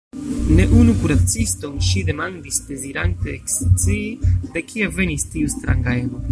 [0.59, 6.27] Ne unu kuraciston ŝi demandis dezirante ekscii, de kie venis tiu stranga emo.